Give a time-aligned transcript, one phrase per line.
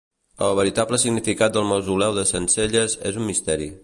[0.45, 3.71] El veritable significat del mausoleu de Centcelles és un misteri.